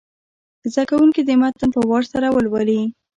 زده 0.71 0.83
کوونکي 0.89 1.21
دې 1.23 1.35
متن 1.41 1.69
په 1.73 1.81
وار 1.89 2.03
سره 2.13 2.27
ولولي. 2.35 2.81